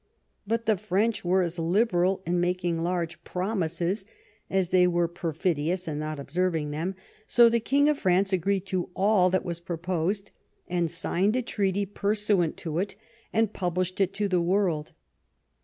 But 0.47 0.65
the 0.65 0.77
French 0.77 1.23
were 1.23 1.43
as 1.43 1.59
liberal 1.59 2.23
in 2.25 2.39
making 2.39 2.79
large 2.79 3.23
promises 3.23 4.03
as 4.49 4.71
they 4.71 4.87
were 4.87 5.07
perfidious 5.07 5.87
in 5.87 5.99
not 5.99 6.19
observing 6.19 6.71
them; 6.71 6.95
so 7.27 7.49
the 7.49 7.59
King 7.59 7.87
of 7.87 7.99
France 7.99 8.33
agreed 8.33 8.65
to 8.65 8.89
all 8.95 9.29
that 9.29 9.45
was 9.45 9.59
proposed, 9.59 10.31
and 10.67 10.89
signed 10.89 11.35
a 11.35 11.43
treaty 11.43 11.85
pursuant 11.85 12.57
to 12.57 12.79
it, 12.79 12.95
and 13.31 13.53
pub 13.53 13.75
lished 13.75 14.01
it 14.01 14.11
to 14.15 14.27
the 14.27 14.41
world. 14.41 14.93